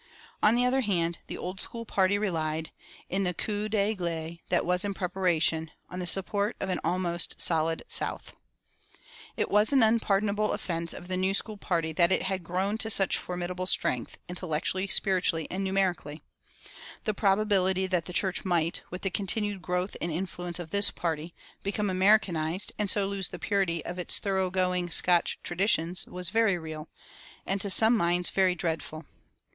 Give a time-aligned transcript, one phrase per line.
[0.41, 2.71] On the other hand, the Old School party relied,
[3.07, 7.83] in the coup d'église that was in preparation, on the support of "an almost solid
[7.87, 8.33] South."[296:1]
[9.37, 12.89] It was an unpardonable offense of the New School party that it had grown to
[12.89, 16.23] such formidable strength, intellectually, spiritually, and numerically.
[17.03, 21.35] The probability that the church might, with the continued growth and influence of this party,
[21.61, 26.89] become Americanized and so lose the purity of its thoroughgoing Scotch traditions was very real,
[27.45, 29.05] and to some minds very dreadful.